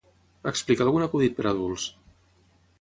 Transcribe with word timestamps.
Explica 0.51 0.87
algun 0.87 1.05
acudit 1.07 1.37
per 1.41 1.47
a 1.47 1.53
adults. 1.53 1.87